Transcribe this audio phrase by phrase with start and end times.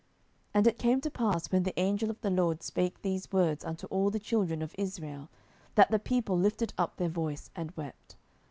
[0.01, 0.09] 07:002:004
[0.55, 3.85] And it came to pass, when the angel of the LORD spake these words unto
[3.91, 5.29] all the children of Israel,
[5.75, 8.15] that the people lifted up their voice, and wept.